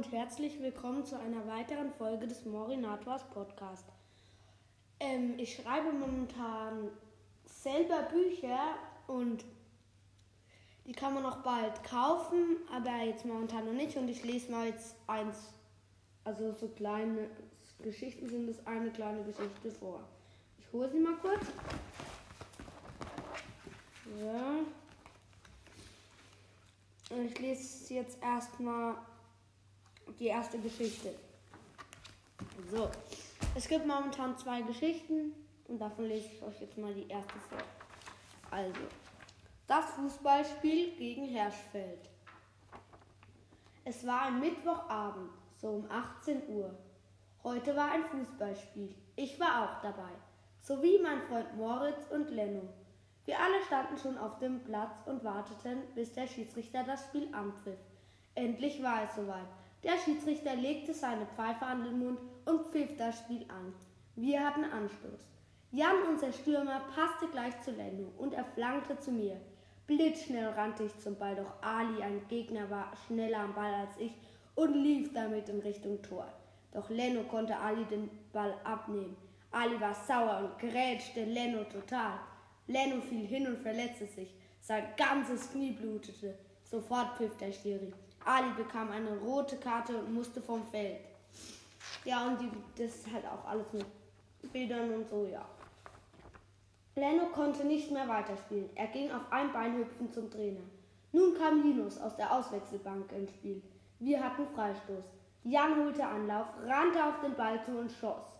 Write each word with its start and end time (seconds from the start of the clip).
und 0.00 0.12
herzlich 0.12 0.62
willkommen 0.62 1.04
zu 1.04 1.20
einer 1.20 1.46
weiteren 1.46 1.92
Folge 1.92 2.26
des 2.26 2.46
Morinators 2.46 3.22
Podcast. 3.34 3.84
Ähm, 4.98 5.34
ich 5.36 5.56
schreibe 5.56 5.92
momentan 5.92 6.88
selber 7.44 8.04
Bücher 8.04 8.76
und 9.08 9.44
die 10.86 10.92
kann 10.92 11.12
man 11.12 11.22
noch 11.22 11.42
bald 11.42 11.84
kaufen, 11.84 12.56
aber 12.74 13.04
jetzt 13.04 13.26
momentan 13.26 13.66
noch 13.66 13.74
nicht. 13.74 13.94
Und 13.98 14.08
ich 14.08 14.24
lese 14.24 14.50
mal 14.50 14.68
jetzt 14.68 14.96
eins, 15.06 15.52
also 16.24 16.54
so 16.54 16.68
kleine 16.68 17.28
Geschichten 17.82 18.26
sind 18.26 18.48
es 18.48 18.66
eine 18.66 18.90
kleine 18.90 19.22
Geschichte 19.22 19.70
vor. 19.70 20.00
Ich 20.60 20.72
hole 20.72 20.88
sie 20.88 20.98
mal 20.98 21.16
kurz. 21.16 21.44
Ja. 24.18 24.60
Ich 27.22 27.38
lese 27.38 27.92
jetzt 27.92 28.16
erstmal 28.22 28.94
die 30.20 30.26
erste 30.26 30.58
Geschichte. 30.58 31.14
So, 32.70 32.90
es 33.54 33.66
gibt 33.66 33.86
momentan 33.86 34.36
zwei 34.36 34.60
Geschichten 34.60 35.32
und 35.66 35.78
davon 35.78 36.04
lese 36.04 36.28
ich 36.34 36.42
euch 36.42 36.60
jetzt 36.60 36.76
mal 36.76 36.92
die 36.92 37.08
erste 37.08 37.38
vor. 37.48 37.58
Also, 38.50 38.80
das 39.66 39.86
Fußballspiel 39.92 40.94
gegen 40.96 41.26
Herschfeld. 41.26 42.10
Es 43.84 44.06
war 44.06 44.22
ein 44.22 44.40
Mittwochabend, 44.40 45.30
so 45.56 45.68
um 45.68 45.90
18 45.90 46.48
Uhr. 46.48 46.70
Heute 47.42 47.74
war 47.74 47.90
ein 47.92 48.04
Fußballspiel. 48.04 48.94
Ich 49.16 49.40
war 49.40 49.64
auch 49.64 49.82
dabei, 49.82 50.12
sowie 50.60 51.00
mein 51.02 51.22
Freund 51.22 51.56
Moritz 51.56 52.06
und 52.10 52.30
Lenno. 52.30 52.68
Wir 53.24 53.38
alle 53.38 53.62
standen 53.66 53.96
schon 53.96 54.18
auf 54.18 54.38
dem 54.38 54.62
Platz 54.64 54.98
und 55.06 55.24
warteten, 55.24 55.82
bis 55.94 56.12
der 56.12 56.26
Schiedsrichter 56.26 56.84
das 56.84 57.04
Spiel 57.04 57.32
anpfiff. 57.32 57.78
Endlich 58.34 58.82
war 58.82 59.04
es 59.04 59.14
soweit. 59.14 59.48
Der 59.82 59.96
Schiedsrichter 59.96 60.56
legte 60.56 60.92
seine 60.92 61.24
Pfeife 61.24 61.64
an 61.64 61.84
den 61.84 61.98
Mund 61.98 62.20
und 62.44 62.66
pfiff 62.66 62.96
das 62.98 63.18
Spiel 63.18 63.46
an. 63.48 63.72
Wir 64.14 64.44
hatten 64.44 64.64
Anstoß. 64.64 65.30
Jan, 65.72 66.02
unser 66.08 66.32
Stürmer, 66.32 66.82
passte 66.94 67.28
gleich 67.28 67.58
zu 67.62 67.70
Lenno 67.70 68.12
und 68.18 68.34
er 68.34 68.44
flankte 68.44 68.98
zu 68.98 69.10
mir. 69.10 69.40
Blitzschnell 69.86 70.48
rannte 70.50 70.84
ich 70.84 70.98
zum 70.98 71.16
Ball, 71.16 71.34
doch 71.34 71.62
Ali, 71.62 72.02
ein 72.02 72.20
Gegner, 72.28 72.68
war 72.68 72.92
schneller 73.06 73.38
am 73.38 73.54
Ball 73.54 73.72
als 73.72 73.96
ich 73.98 74.12
und 74.54 74.74
lief 74.74 75.12
damit 75.14 75.48
in 75.48 75.60
Richtung 75.60 76.02
Tor. 76.02 76.30
Doch 76.72 76.90
Lenno 76.90 77.22
konnte 77.22 77.56
Ali 77.56 77.84
den 77.84 78.10
Ball 78.32 78.54
abnehmen. 78.64 79.16
Ali 79.50 79.80
war 79.80 79.94
sauer 79.94 80.40
und 80.44 80.58
grätschte 80.58 81.24
Lenno 81.24 81.64
total. 81.64 82.18
Lenno 82.66 83.00
fiel 83.00 83.26
hin 83.26 83.46
und 83.46 83.58
verletzte 83.58 84.06
sich. 84.06 84.34
Sein 84.60 84.84
ganzes 84.96 85.50
Knie 85.50 85.72
blutete. 85.72 86.38
Sofort 86.64 87.16
pfiff 87.16 87.36
der 87.38 87.52
Schiri. 87.52 87.92
Ali 88.24 88.50
bekam 88.56 88.90
eine 88.90 89.16
rote 89.18 89.56
Karte 89.56 89.96
und 89.96 90.14
musste 90.14 90.40
vom 90.40 90.62
Feld. 90.66 91.00
Ja, 92.04 92.26
und 92.26 92.40
die, 92.40 92.50
das 92.76 92.96
ist 92.96 93.12
halt 93.12 93.24
auch 93.26 93.46
alles 93.48 93.66
mit 93.72 93.86
Bildern 94.52 94.92
und 94.94 95.08
so, 95.08 95.26
ja. 95.26 95.44
Leno 96.96 97.26
konnte 97.26 97.64
nicht 97.64 97.90
mehr 97.90 98.08
weiterspielen. 98.08 98.68
Er 98.74 98.88
ging 98.88 99.10
auf 99.10 99.30
ein 99.30 99.52
Bein 99.52 99.76
hüpfen 99.76 100.12
zum 100.12 100.30
Trainer. 100.30 100.60
Nun 101.12 101.34
kam 101.34 101.62
Linus 101.62 101.98
aus 101.98 102.16
der 102.16 102.32
Auswechselbank 102.32 103.10
ins 103.12 103.32
Spiel. 103.32 103.62
Wir 103.98 104.22
hatten 104.22 104.46
Freistoß. 104.54 105.04
Jan 105.44 105.76
holte 105.76 106.06
Anlauf, 106.06 106.46
rannte 106.64 107.04
auf 107.04 107.20
den 107.20 107.34
Ball 107.34 107.62
zu 107.64 107.78
und 107.78 107.90
schoss. 107.90 108.34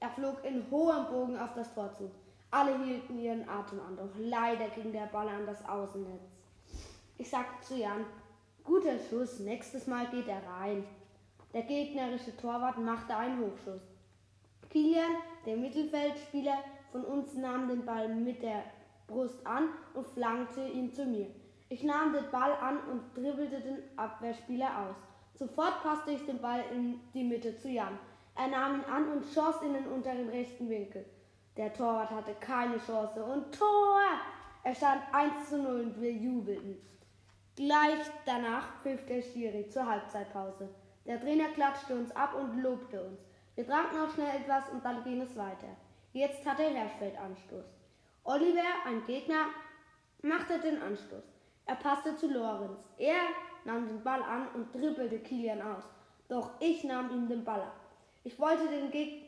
Er 0.00 0.10
flog 0.10 0.44
in 0.44 0.64
hohem 0.70 1.06
Bogen 1.06 1.38
auf 1.38 1.52
das 1.54 1.72
Tor 1.74 1.92
zu. 1.92 2.10
Alle 2.50 2.82
hielten 2.84 3.18
ihren 3.18 3.48
Atem 3.48 3.80
an, 3.80 3.96
doch 3.96 4.08
leider 4.18 4.68
ging 4.68 4.92
der 4.92 5.06
Ball 5.06 5.28
an 5.28 5.46
das 5.46 5.64
Außennetz. 5.68 6.22
Ich 7.18 7.28
sagte 7.28 7.66
zu 7.66 7.76
Jan, 7.76 8.04
Guter 8.66 8.98
Schuss, 8.98 9.38
nächstes 9.38 9.86
Mal 9.86 10.08
geht 10.08 10.26
er 10.26 10.42
rein. 10.44 10.84
Der 11.54 11.62
gegnerische 11.62 12.36
Torwart 12.36 12.78
machte 12.78 13.16
einen 13.16 13.40
Hochschuss. 13.40 13.80
Kilian, 14.70 15.12
der 15.46 15.56
Mittelfeldspieler 15.56 16.58
von 16.90 17.04
uns, 17.04 17.34
nahm 17.34 17.68
den 17.68 17.86
Ball 17.86 18.08
mit 18.08 18.42
der 18.42 18.64
Brust 19.06 19.46
an 19.46 19.68
und 19.94 20.04
flankte 20.08 20.66
ihn 20.66 20.92
zu 20.92 21.04
mir. 21.04 21.28
Ich 21.68 21.84
nahm 21.84 22.12
den 22.12 22.28
Ball 22.32 22.54
an 22.54 22.78
und 22.90 23.16
dribbelte 23.16 23.60
den 23.60 23.78
Abwehrspieler 23.96 24.88
aus. 24.88 24.96
Sofort 25.38 25.80
passte 25.84 26.10
ich 26.10 26.26
den 26.26 26.40
Ball 26.40 26.64
in 26.74 27.00
die 27.14 27.22
Mitte 27.22 27.56
zu 27.56 27.68
Jan. 27.68 27.96
Er 28.34 28.48
nahm 28.48 28.80
ihn 28.80 28.84
an 28.84 29.08
und 29.12 29.24
schoss 29.32 29.62
in 29.62 29.74
den 29.74 29.86
unteren 29.86 30.28
rechten 30.28 30.68
Winkel. 30.68 31.04
Der 31.56 31.72
Torwart 31.72 32.10
hatte 32.10 32.34
keine 32.40 32.78
Chance 32.78 33.24
und 33.24 33.56
Tor! 33.56 34.00
Er 34.64 34.74
stand 34.74 35.02
1 35.12 35.50
zu 35.50 35.62
0 35.62 35.80
und 35.82 36.00
wir 36.00 36.12
jubelten. 36.12 36.84
Gleich 37.56 38.04
danach 38.26 38.82
pfiff 38.82 39.06
der 39.06 39.22
Schiri 39.22 39.66
zur 39.68 39.86
Halbzeitpause. 39.86 40.68
Der 41.06 41.18
Trainer 41.18 41.48
klatschte 41.48 41.94
uns 41.94 42.14
ab 42.14 42.34
und 42.34 42.62
lobte 42.62 43.02
uns. 43.02 43.20
Wir 43.54 43.66
tranken 43.66 43.98
auch 43.98 44.12
schnell 44.12 44.36
etwas 44.36 44.68
und 44.70 44.84
dann 44.84 45.02
ging 45.04 45.22
es 45.22 45.34
weiter. 45.36 45.74
Jetzt 46.12 46.44
hatte 46.44 46.64
Herschfeld 46.64 47.16
Anstoß. 47.18 47.64
Oliver, 48.24 48.60
ein 48.84 49.06
Gegner, 49.06 49.46
machte 50.20 50.58
den 50.58 50.82
Anstoß. 50.82 51.24
Er 51.64 51.76
passte 51.76 52.14
zu 52.16 52.30
Lorenz. 52.30 52.78
Er 52.98 53.22
nahm 53.64 53.88
den 53.88 54.02
Ball 54.02 54.22
an 54.22 54.48
und 54.54 54.74
dribbelte 54.74 55.18
Kilian 55.20 55.62
aus. 55.62 55.84
Doch 56.28 56.60
ich 56.60 56.84
nahm 56.84 57.10
ihm 57.10 57.26
den 57.26 57.44
Ball 57.44 57.62
ab. 57.62 57.80
Ich 58.22 58.38
wollte 58.38 58.68
den, 58.68 58.90
Geg 58.90 59.24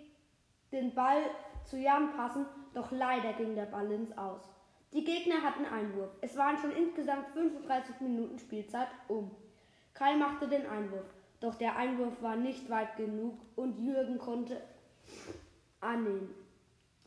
den 0.70 0.94
Ball 0.94 1.22
zu 1.64 1.78
Jan 1.78 2.14
passen, 2.14 2.44
doch 2.74 2.90
leider 2.90 3.32
ging 3.32 3.54
der 3.54 3.66
Ball 3.66 3.90
ins 3.90 4.16
Aus. 4.18 4.42
Die 4.92 5.04
Gegner 5.04 5.42
hatten 5.42 5.66
Einwurf. 5.66 6.10
Es 6.22 6.36
waren 6.36 6.56
schon 6.56 6.72
insgesamt 6.72 7.28
35 7.34 8.00
Minuten 8.00 8.38
Spielzeit 8.38 8.88
um. 9.08 9.30
Kai 9.92 10.16
machte 10.16 10.48
den 10.48 10.66
Einwurf, 10.66 11.12
doch 11.40 11.56
der 11.56 11.76
Einwurf 11.76 12.22
war 12.22 12.36
nicht 12.36 12.70
weit 12.70 12.96
genug 12.96 13.38
und 13.56 13.78
Jürgen 13.78 14.18
konnte 14.18 14.62
annehmen. 15.80 16.34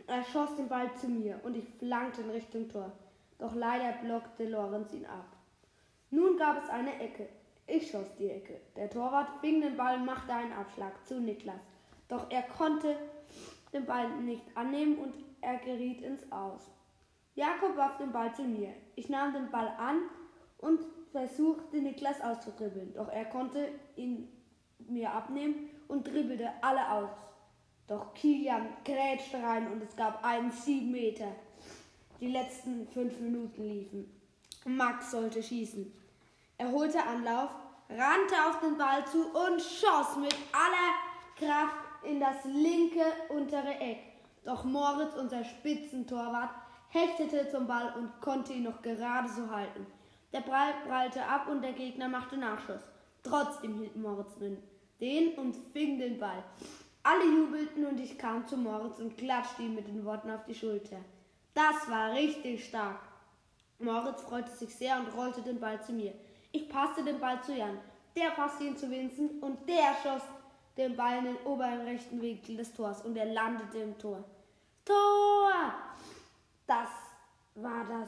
Er 0.07 0.23
schoss 0.23 0.55
den 0.57 0.67
Ball 0.67 0.93
zu 0.95 1.07
mir 1.07 1.39
und 1.43 1.55
ich 1.55 1.65
flankte 1.79 2.21
in 2.21 2.29
Richtung 2.29 2.69
Tor. 2.69 2.91
Doch 3.39 3.55
leider 3.55 3.93
blockte 4.03 4.47
Lorenz 4.47 4.93
ihn 4.93 5.05
ab. 5.05 5.25
Nun 6.11 6.37
gab 6.37 6.61
es 6.61 6.69
eine 6.69 6.99
Ecke. 6.99 7.29
Ich 7.65 7.89
schoss 7.89 8.15
die 8.19 8.29
Ecke. 8.29 8.59
Der 8.75 8.89
Torwart 8.89 9.29
fing 9.39 9.61
den 9.61 9.77
Ball 9.77 9.95
und 9.97 10.05
machte 10.05 10.33
einen 10.33 10.53
Abschlag 10.53 10.93
zu 11.07 11.19
Niklas. 11.19 11.61
Doch 12.09 12.29
er 12.29 12.43
konnte 12.43 12.95
den 13.73 13.85
Ball 13.85 14.09
nicht 14.21 14.43
annehmen 14.55 14.97
und 14.97 15.13
er 15.39 15.57
geriet 15.57 16.01
ins 16.01 16.29
Aus. 16.31 16.69
Jakob 17.35 17.77
warf 17.77 17.97
den 17.97 18.11
Ball 18.11 18.33
zu 18.35 18.43
mir. 18.43 18.73
Ich 18.95 19.09
nahm 19.09 19.33
den 19.33 19.49
Ball 19.49 19.73
an 19.77 20.01
und 20.57 20.81
versuchte 21.11 21.77
Niklas 21.77 22.21
auszudribbeln, 22.21 22.93
doch 22.93 23.09
er 23.09 23.25
konnte 23.25 23.67
ihn 23.95 24.29
mir 24.87 25.11
abnehmen 25.11 25.69
und 25.87 26.07
dribbelte 26.07 26.49
alle 26.61 26.89
aus. 26.91 27.11
Doch 27.87 28.13
Kilian 28.13 28.69
grätschte 28.85 29.41
rein 29.41 29.71
und 29.71 29.83
es 29.83 29.95
gab 29.95 30.23
einen 30.23 30.51
sieben 30.51 30.91
Meter. 30.91 31.27
Die 32.19 32.29
letzten 32.29 32.87
fünf 32.87 33.19
Minuten 33.19 33.63
liefen. 33.63 34.09
Max 34.65 35.11
sollte 35.11 35.41
schießen. 35.41 35.91
Er 36.57 36.71
holte 36.71 37.03
Anlauf, 37.03 37.49
rannte 37.89 38.35
auf 38.47 38.59
den 38.61 38.77
Ball 38.77 39.05
zu 39.07 39.25
und 39.25 39.61
schoss 39.61 40.15
mit 40.17 40.35
aller 40.53 40.93
Kraft 41.35 41.75
in 42.03 42.19
das 42.19 42.45
linke 42.45 43.03
untere 43.29 43.79
Eck. 43.79 43.99
Doch 44.43 44.63
Moritz, 44.63 45.15
unser 45.15 45.43
Spitzentorwart, 45.43 46.51
hechtete 46.91 47.49
zum 47.49 47.67
Ball 47.67 47.93
und 47.97 48.21
konnte 48.21 48.53
ihn 48.53 48.63
noch 48.63 48.81
gerade 48.81 49.27
so 49.27 49.49
halten. 49.49 49.85
Der 50.31 50.41
Ball 50.41 50.73
prallte 50.87 51.25
ab 51.25 51.47
und 51.49 51.61
der 51.61 51.73
Gegner 51.73 52.07
machte 52.07 52.37
Nachschuss. 52.37 52.81
Trotzdem 53.23 53.75
hielt 53.79 53.95
Moritz 53.95 54.35
den 54.35 55.37
und 55.37 55.55
fing 55.73 55.97
den 55.97 56.19
Ball. 56.19 56.43
Alle 57.03 57.25
jubelten 57.25 57.85
und 57.85 57.99
ich 57.99 58.17
kam 58.17 58.47
zu 58.47 58.55
Moritz 58.55 58.99
und 58.99 59.17
klatschte 59.17 59.63
ihm 59.63 59.75
mit 59.75 59.87
den 59.87 60.05
Worten 60.05 60.29
auf 60.29 60.45
die 60.45 60.53
Schulter. 60.53 60.97
Das 61.53 61.89
war 61.89 62.13
richtig 62.13 62.65
stark. 62.65 62.99
Moritz 63.79 64.21
freute 64.21 64.51
sich 64.51 64.75
sehr 64.75 64.97
und 64.97 65.15
rollte 65.17 65.41
den 65.41 65.59
Ball 65.59 65.81
zu 65.81 65.91
mir. 65.91 66.13
Ich 66.51 66.69
passte 66.69 67.03
den 67.03 67.19
Ball 67.19 67.41
zu 67.41 67.55
Jan. 67.55 67.79
Der 68.15 68.29
passte 68.31 68.65
ihn 68.65 68.77
zu 68.77 68.89
Vincent 68.89 69.41
und 69.41 69.67
der 69.67 69.95
schoss 70.03 70.23
den 70.77 70.95
Ball 70.95 71.19
in 71.19 71.25
den 71.25 71.37
oberen 71.45 71.81
rechten 71.81 72.21
Winkel 72.21 72.57
des 72.57 72.73
Tors 72.73 73.03
und 73.03 73.17
er 73.17 73.25
landete 73.25 73.79
im 73.79 73.97
Tor. 73.97 74.23
Tor! 74.85 75.51
Das 76.71 76.87
war 77.55 77.83
das 77.83 78.07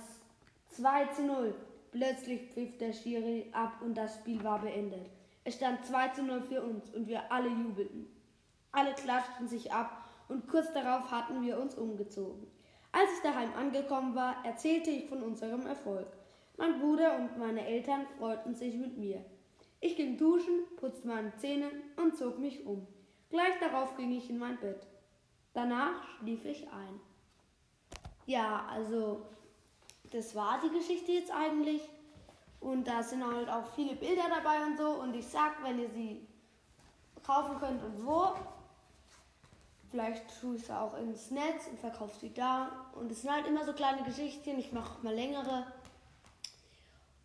2 0.78 1.08
zu 1.08 1.24
0. 1.24 1.54
Plötzlich 1.92 2.50
pfiff 2.54 2.78
der 2.78 2.94
Schiri 2.94 3.52
ab 3.52 3.74
und 3.82 3.94
das 3.94 4.16
Spiel 4.16 4.42
war 4.42 4.62
beendet. 4.62 5.10
Es 5.44 5.56
stand 5.56 5.86
2 5.86 6.08
zu 6.10 6.24
0 6.24 6.44
für 6.44 6.62
uns 6.62 6.90
und 6.92 7.06
wir 7.10 7.30
alle 7.30 7.50
jubelten. 7.50 8.08
Alle 8.72 8.94
klatschten 8.94 9.50
sich 9.50 9.74
ab 9.74 10.08
und 10.30 10.48
kurz 10.48 10.72
darauf 10.72 11.12
hatten 11.12 11.42
wir 11.42 11.60
uns 11.60 11.76
umgezogen. 11.76 12.48
Als 12.94 13.10
ich 13.18 13.22
daheim 13.24 13.54
angekommen 13.54 14.16
war, 14.16 14.38
erzählte 14.46 14.92
ich 14.92 15.10
von 15.10 15.22
unserem 15.24 15.68
Erfolg. 15.68 16.08
Mein 16.56 16.80
Bruder 16.80 17.18
und 17.18 17.38
meine 17.38 17.68
Eltern 17.68 18.06
freuten 18.18 18.56
sich 18.56 18.76
mit 18.76 18.98
mir. 18.98 19.26
Ich 19.82 19.98
ging 19.98 20.18
duschen, 20.18 20.62
putzte 20.78 21.10
meine 21.10 21.36
Zähne 21.36 21.70
und 21.98 22.16
zog 22.16 22.40
mich 22.40 22.66
um. 22.66 22.88
Gleich 23.30 23.60
darauf 23.60 23.98
ging 23.98 24.14
ich 24.14 24.30
in 24.30 24.40
mein 24.40 24.58
Bett. 24.62 24.88
Danach 25.54 26.02
schlief 26.18 26.46
ich 26.46 26.70
ein. 26.70 27.02
Ja, 28.26 28.66
also 28.72 29.26
das 30.12 30.36
war 30.36 30.60
die 30.62 30.70
Geschichte 30.70 31.12
jetzt 31.12 31.32
eigentlich. 31.32 31.82
Und 32.60 32.88
da 32.88 33.04
sind 33.04 33.26
halt 33.26 33.50
auch 33.50 33.66
viele 33.76 33.96
Bilder 33.96 34.24
dabei 34.30 34.64
und 34.66 34.78
so. 34.78 35.02
Und 35.02 35.14
ich 35.16 35.28
sag, 35.28 35.62
wenn 35.64 35.80
ihr 35.80 35.90
sie 35.90 36.26
kaufen 37.26 37.60
könnt 37.60 37.84
und 37.84 38.06
wo. 38.06 38.34
Vielleicht 39.92 40.24
tue 40.40 40.56
ich 40.56 40.64
es 40.64 40.72
auch 40.72 40.98
ins 40.98 41.30
Netz 41.30 41.68
und 41.68 41.80
verkaufe 41.80 42.18
sie 42.20 42.34
da. 42.34 42.72
Und 42.94 43.12
es 43.12 43.22
sind 43.22 43.32
halt 43.32 43.48
immer 43.48 43.66
so 43.66 43.74
kleine 43.74 44.04
Geschichten. 44.04 44.58
Ich 44.58 44.72
mache 44.72 45.04
mal 45.04 45.14
längere. 45.14 45.68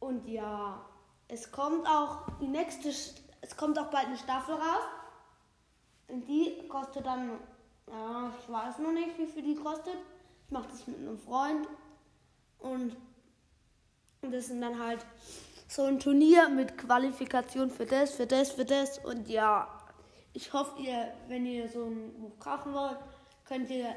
Und 0.00 0.26
ja, 0.28 0.80
es 1.28 1.50
kommt 1.50 1.86
auch 1.86 2.26
die 2.40 2.48
nächste, 2.48 2.88
es 2.88 3.56
kommt 3.56 3.78
auch 3.78 3.90
bald 3.90 4.06
eine 4.06 4.18
Staffel 4.18 4.54
raus. 4.54 4.84
Und 6.08 6.26
die 6.26 6.66
kostet 6.68 7.06
dann, 7.06 7.38
ja, 7.86 8.32
ich 8.38 8.52
weiß 8.52 8.78
noch 8.78 8.92
nicht, 8.92 9.18
wie 9.18 9.26
viel 9.26 9.42
die 9.42 9.54
kostet. 9.54 9.96
Ich 10.48 10.52
mache 10.52 10.68
das 10.70 10.86
mit 10.86 10.96
einem 10.96 11.18
Freund. 11.18 11.68
Und, 12.58 12.96
das 14.22 14.46
sind 14.46 14.62
dann 14.62 14.78
halt 14.78 15.04
so 15.68 15.82
ein 15.82 16.00
Turnier 16.00 16.48
mit 16.48 16.78
Qualifikation 16.78 17.70
für 17.70 17.84
das, 17.84 18.14
für 18.14 18.26
das, 18.26 18.52
für 18.52 18.64
das. 18.64 18.96
Und 19.04 19.28
ja, 19.28 19.68
ich 20.32 20.50
hoffe, 20.54 20.80
ihr, 20.80 21.12
wenn 21.28 21.44
ihr 21.44 21.68
so 21.68 21.84
ein 21.84 22.14
Buch 22.18 22.38
kaufen 22.38 22.72
wollt, 22.72 22.96
könnt 23.44 23.68
ihr, 23.68 23.94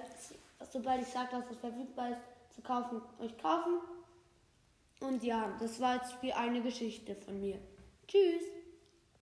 sobald 0.69 1.03
ich 1.03 1.07
sage, 1.07 1.29
dass 1.31 1.49
es 1.49 1.57
verfügbar 1.57 2.09
ist, 2.09 2.53
zu 2.53 2.61
kaufen, 2.61 3.01
euch 3.19 3.37
kaufen. 3.37 3.79
Und 4.99 5.23
ja, 5.23 5.55
das 5.57 5.79
war 5.79 5.95
jetzt 5.95 6.21
wie 6.21 6.33
eine 6.33 6.61
Geschichte 6.61 7.15
von 7.15 7.39
mir. 7.39 7.59
Tschüss. 8.09 8.43